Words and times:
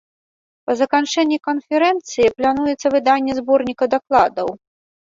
Па 0.69 0.73
заканчэнні 0.81 1.37
канферэнцыі 1.49 2.33
плануецца 2.41 2.87
выданне 2.99 3.33
зборніка 3.43 3.83
дакладаў. 3.95 4.47